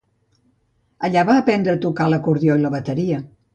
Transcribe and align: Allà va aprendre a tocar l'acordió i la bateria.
Allà 1.09 1.25
va 1.29 1.35
aprendre 1.43 1.75
a 1.77 1.81
tocar 1.85 2.09
l'acordió 2.15 2.59
i 2.61 2.65
la 2.67 2.75
bateria. 2.79 3.25